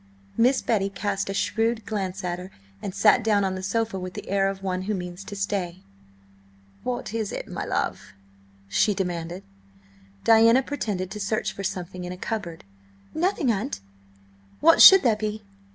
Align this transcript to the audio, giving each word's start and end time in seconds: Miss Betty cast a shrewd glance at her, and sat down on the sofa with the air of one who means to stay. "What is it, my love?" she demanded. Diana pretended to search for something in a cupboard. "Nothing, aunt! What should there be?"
Miss 0.35 0.63
Betty 0.63 0.89
cast 0.89 1.29
a 1.29 1.33
shrewd 1.35 1.85
glance 1.85 2.23
at 2.23 2.39
her, 2.39 2.49
and 2.81 2.91
sat 2.95 3.23
down 3.23 3.43
on 3.43 3.53
the 3.53 3.61
sofa 3.61 3.99
with 3.99 4.15
the 4.15 4.27
air 4.29 4.47
of 4.49 4.63
one 4.63 4.81
who 4.89 4.95
means 4.95 5.23
to 5.25 5.35
stay. 5.35 5.83
"What 6.81 7.13
is 7.13 7.31
it, 7.31 7.47
my 7.47 7.65
love?" 7.65 8.13
she 8.67 8.95
demanded. 8.95 9.43
Diana 10.23 10.63
pretended 10.63 11.11
to 11.11 11.19
search 11.19 11.53
for 11.53 11.63
something 11.63 12.03
in 12.03 12.11
a 12.11 12.17
cupboard. 12.17 12.63
"Nothing, 13.13 13.51
aunt! 13.51 13.79
What 14.59 14.81
should 14.81 15.03
there 15.03 15.15
be?" 15.17 15.43